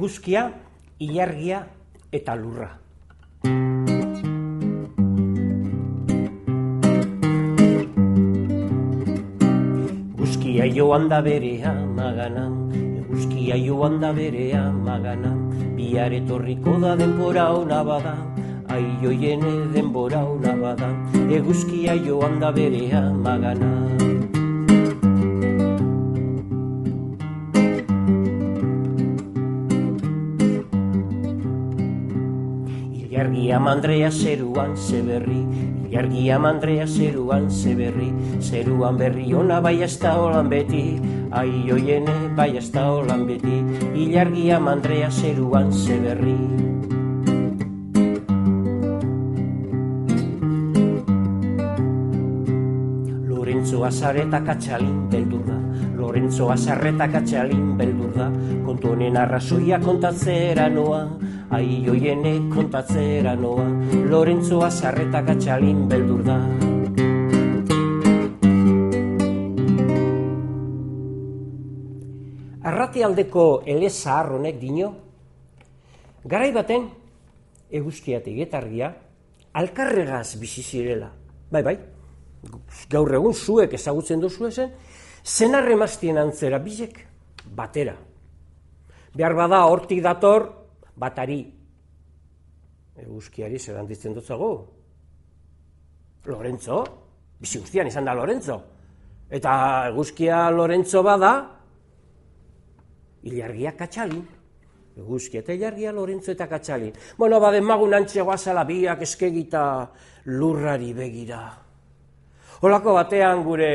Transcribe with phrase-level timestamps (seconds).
[0.00, 0.48] eguzkia,
[0.96, 1.58] ilargia
[2.08, 2.70] eta lurra.
[10.16, 12.46] Eguzkia joan da bere amagana,
[13.02, 15.36] eguzkia joan da bere amagana,
[15.76, 18.16] bihar etorriko da denbora ona bada,
[18.72, 20.94] aioiene denbora ona bada,
[21.28, 23.89] eguzkia joan da bere amagana.
[33.10, 35.40] Ilargia mandrea zeruan zeberri,
[35.90, 40.94] ilargia mandrea zeruan zeberri, zeruan berri ona bai ez da holan beti,
[41.34, 43.56] ai oiene bai ez da holan beti,
[43.98, 46.36] ilargia mandrea zeruan zeberri.
[53.26, 55.58] Lorenzo azareta katxalin beldur da,
[55.98, 58.30] Lorenzo azarreta katxalin beldur da,
[58.62, 61.02] kontu honen arrazoia kontatzera noa,
[61.50, 63.66] ai oiene kontatzera noa,
[64.06, 66.36] Lorenzo azarreta katxalin beldur da.
[72.70, 74.92] Arratialdeko ele zahar honek dino,
[76.24, 76.86] garai baten
[77.70, 78.92] eguzkiatik etargia,
[79.52, 81.10] alkarregaz bizi zirela.
[81.50, 81.76] Bai, bai,
[82.90, 84.70] gaur egun zuek ezagutzen duzu ezen,
[85.24, 87.02] zenarre maztien antzera bizek
[87.58, 87.96] batera.
[89.10, 90.59] Behar bada hortik dator
[91.00, 91.40] batari.
[93.00, 94.50] Eguzkiari zer handitzen dutzago.
[96.28, 96.82] Lorenzo,
[97.40, 98.58] bizi guztian izan da Lorenzo.
[99.30, 99.52] Eta
[99.88, 101.32] eguzkia Lorenzo bada,
[103.22, 104.26] ilargia katxalin.
[105.00, 106.92] Eguzkia eta ilargia Lorenzo eta katxalin.
[107.16, 109.64] Bueno, baden magun antxe guazala biak eskegita
[110.26, 111.40] lurrari begira.
[112.66, 113.70] Olako batean gure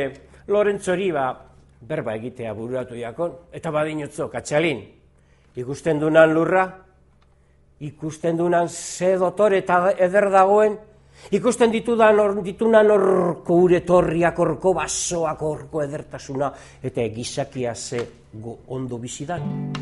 [0.54, 1.32] Lorentzori ba,
[1.82, 4.84] berba egitea bururatu jakon, eta badinotzo, katxalin,
[5.58, 6.85] ikusten dunan lurra,
[7.80, 10.78] ikusten dunan ze dotore eta eder dagoen,
[11.32, 16.52] ikusten ditudan or, ditunan orko ure torriak, orko basoak, orko edertasuna,
[16.84, 18.02] eta gizakia ze
[18.34, 19.74] go, ondo bizidan.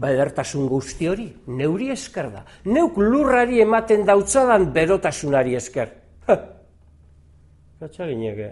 [0.00, 2.44] Ba edertasun guzti hori, neuri esker da.
[2.64, 5.90] Neuk lurrari ematen dautzadan berotasunari esker.
[7.80, 8.48] Katxalineke,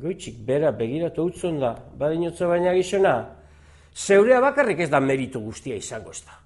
[0.00, 3.16] goitzik bera begiratu utzon da, badinotza baina gizona,
[3.92, 6.41] zeurea bakarrik ez da meritu guztia izango ez da.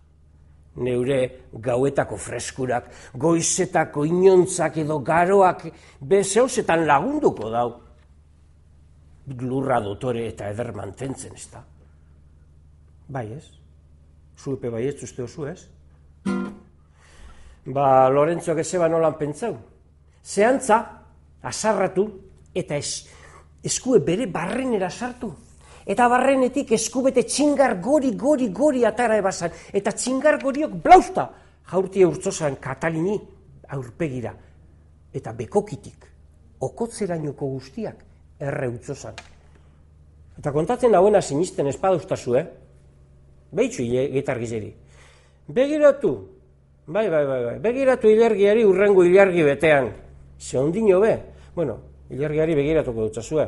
[0.76, 5.64] Neure gauetako freskurak, goizetako inontzak edo garoak
[6.00, 7.69] bezeusetan lagunduko dau.
[9.41, 11.62] Lurra dotore eta eder mantentzen ez da.
[13.09, 13.47] Bai ez?
[14.37, 15.62] Zuepe bai ez uste oso ez?
[17.66, 19.56] Ba, Lorenzo gezeba nolan pentsau.
[20.22, 20.78] Zehantza,
[21.43, 22.06] asarratu
[22.54, 23.08] eta es,
[23.64, 25.32] eskue bere barrenera sartu.
[25.87, 29.53] Eta barrenetik eskubete txingar gori, gori, gori atara ebazan.
[29.73, 31.29] Eta txingar goriok blausta
[31.71, 33.15] jaurtie urtzozan katalini
[33.71, 34.33] aurpegira.
[35.15, 36.09] Eta bekokitik,
[36.67, 38.03] okotzerainoko guztiak
[38.43, 39.15] erre utzozan.
[40.37, 42.45] Eta kontatzen hauena sinisten espadauztazu, eh?
[43.57, 44.73] Behitxu gitargizeri.
[45.47, 46.11] Begiratu,
[46.87, 49.93] bai, bai, bai, bai, begiratu ilergiari urrengo ilargi betean.
[50.39, 51.15] Ze ondino be,
[51.55, 51.79] bueno,
[52.11, 53.47] ilargiari begiratuko dutzazue.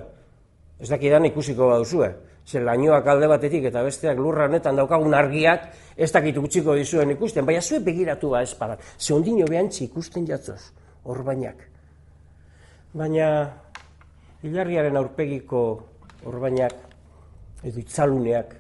[0.79, 2.09] Ez dakidan ikusiko baduzue.
[2.49, 7.45] Zer lainoak alde batetik eta besteak lurra honetan daukagun argiak ez dakit utziko dizuen ikusten.
[7.45, 8.79] Baina zue begiratu ba espadan.
[8.99, 10.61] Ze ondino behantzi ikusten jatzoz,
[11.05, 11.67] orbainak.
[12.95, 13.29] Baina
[14.47, 15.63] ilargiaren aurpegiko
[16.31, 16.75] orbainak
[17.67, 18.55] edo itzaluneak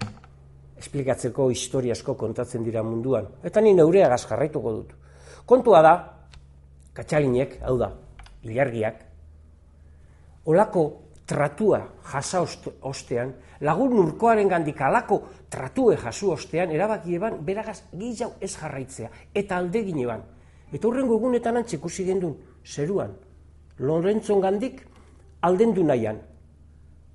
[0.78, 3.26] esplikatzeko historia asko kontatzen dira munduan.
[3.42, 4.94] Eta ni neurea jarraituko dut.
[5.46, 5.94] Kontua da,
[6.94, 7.92] katxalinek, hau da,
[8.44, 9.00] ilargiak,
[10.44, 12.40] olako tratua jasa
[12.88, 15.20] ostean, lagun nurkoaren gandik alako
[15.52, 20.24] tratue jasu ostean, erabaki eban, beragaz gehiago ez jarraitzea, eta alde gine ban.
[20.72, 23.12] Eta hurrengo egunetan antzikusi gendun, zeruan,
[23.78, 24.80] Lorentzon gandik
[25.42, 26.18] aldendu nahian.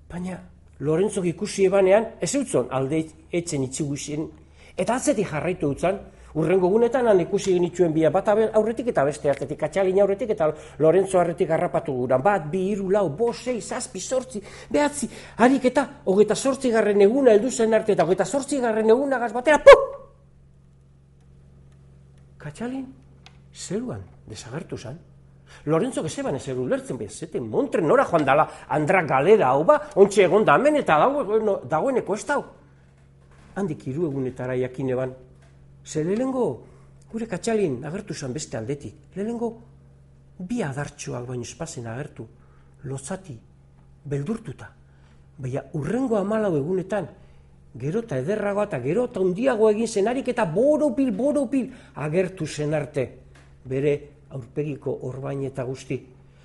[0.10, 0.38] Baina,
[0.80, 4.30] Lorentzok ikusi ebanean, ez utzon alde etzen itzigusien,
[4.78, 6.00] eta atzetik jarraitu utzan,
[6.34, 10.48] Urrengo gunetan han ikusi genituen bia bat aurretik eta beste atletik atxalin aurretik eta
[10.82, 12.18] Lorenzo aurretik harrapatu gura.
[12.18, 14.42] Bat, bi, iru, lau, bo, sei, zazpi, sortzi,
[14.74, 19.20] behatzi, harik eta hogeita sortzi garren eguna heldu zen arte eta hogeita sortzi garren eguna
[19.22, 19.84] gaz batera, pum!
[22.42, 22.88] Katxalin,
[23.54, 24.98] zeruan, desagertu zen.
[25.70, 30.26] Lorenzo gezeban ez eru lertzen bezete, montre nora joan dala, andra galera hau ba, ontsi
[30.26, 30.98] egon da hemen eta
[31.70, 32.42] dagoeneko ez dau.
[33.56, 35.14] Handik hiru egunetara jakin eban,
[35.86, 36.46] Ze lehengo,
[37.12, 39.10] gure katxalin agertu zen beste aldetik.
[39.16, 39.50] Lehengo,
[40.40, 42.26] bi adartxoak baino espazen agertu,
[42.84, 43.36] lotzati,
[44.06, 44.70] beldurtuta.
[45.38, 47.10] Baina urrengo amalau egunetan,
[47.80, 53.08] gero eta ederragoa eta gero eta undiago egin zenarik eta boropil, boropil agertu zen arte
[53.66, 53.94] bere
[54.30, 56.00] aurpegiko orbain eta guzti.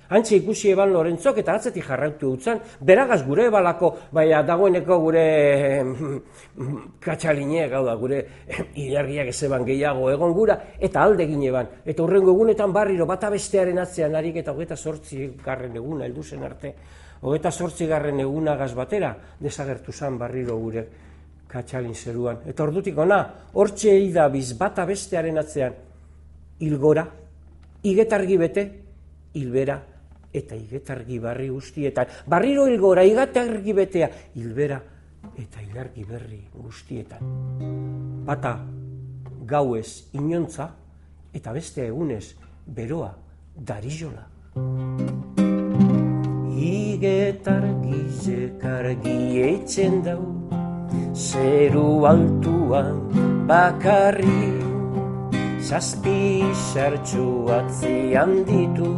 [0.09, 5.25] Antxe ikusi eban Lorentzok eta atzetik jarrautu utzan, beragaz gure balako, baina dagoeneko gure
[7.05, 8.23] katxaline, gau da, gure
[8.81, 11.69] ilargiak ez eban gehiago egon gura, eta alde egin eban.
[11.85, 16.47] Eta hurrengo egunetan barriro, bata bestearen atzean harik eta hogeta sortzi garren eguna, heldu zen
[16.47, 16.73] arte,
[17.21, 20.87] hogeta sortzi garren egunagaz batera, desagertu zan barriro gure
[21.49, 22.41] katxalin zeruan.
[22.49, 23.21] Eta ordutik ona,
[23.53, 23.93] hortxe
[24.33, 25.77] biz bata bestearen atzean,
[26.65, 27.05] ilgora,
[27.85, 28.67] igetargi bete,
[29.37, 29.77] hilbera
[30.33, 32.07] eta igetargi barri guztietan.
[32.27, 34.79] Barriro ilgora, igetargi betea, hilbera
[35.39, 37.31] eta ilargi berri guztietan.
[38.25, 38.53] Bata
[39.49, 40.69] gauez inontza
[41.33, 42.35] eta beste egunez
[42.65, 43.11] beroa
[43.55, 44.25] darizola.
[46.59, 50.23] Igetargi zekargi eitzen dau,
[51.13, 52.99] zeru altuan
[53.47, 54.49] bakarri,
[55.63, 56.43] zazpi
[56.73, 58.91] sartxu atzian ditu,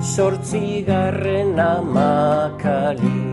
[0.00, 3.24] sortzigarren amakali.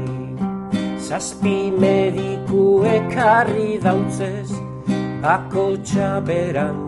[1.00, 4.50] Zazpi mediku ekarri dautzez,
[5.22, 6.80] bako txaberan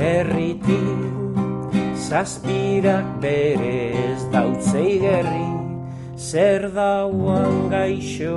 [0.00, 0.80] erriti.
[2.06, 5.48] Zazpirak berez dautzei gerri,
[6.16, 8.36] zer dauan gaixo